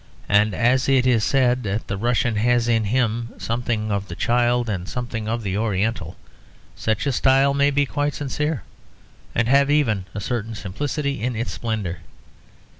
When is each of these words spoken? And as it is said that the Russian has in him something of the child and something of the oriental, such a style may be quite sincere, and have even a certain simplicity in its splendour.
And 0.27 0.55
as 0.55 0.89
it 0.89 1.05
is 1.05 1.23
said 1.23 1.61
that 1.61 1.85
the 1.85 1.95
Russian 1.95 2.35
has 2.37 2.67
in 2.67 2.85
him 2.85 3.35
something 3.37 3.91
of 3.91 4.07
the 4.07 4.15
child 4.15 4.67
and 4.67 4.89
something 4.89 5.27
of 5.29 5.43
the 5.43 5.55
oriental, 5.55 6.17
such 6.75 7.05
a 7.05 7.11
style 7.11 7.53
may 7.53 7.69
be 7.69 7.85
quite 7.85 8.15
sincere, 8.15 8.63
and 9.35 9.47
have 9.47 9.69
even 9.69 10.05
a 10.15 10.19
certain 10.19 10.55
simplicity 10.55 11.21
in 11.21 11.35
its 11.35 11.51
splendour. 11.51 11.99